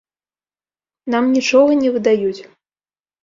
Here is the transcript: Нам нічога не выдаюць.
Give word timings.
Нам 1.15 1.27
нічога 1.35 1.71
не 1.83 1.89
выдаюць. 1.97 2.41